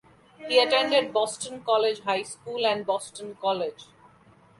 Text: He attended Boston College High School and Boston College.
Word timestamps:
He 0.47 0.57
attended 0.57 1.13
Boston 1.13 1.61
College 1.63 1.99
High 1.99 2.23
School 2.23 2.65
and 2.65 2.87
Boston 2.87 3.37
College. 3.39 3.83